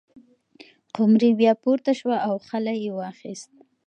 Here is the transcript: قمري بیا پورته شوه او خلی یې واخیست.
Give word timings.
قمري 0.95 1.31
بیا 1.39 1.53
پورته 1.63 1.91
شوه 1.99 2.17
او 2.27 2.35
خلی 2.47 2.75
یې 2.83 2.91
واخیست. 2.99 3.51